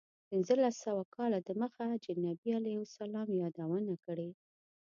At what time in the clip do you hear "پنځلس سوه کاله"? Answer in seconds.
0.29-1.37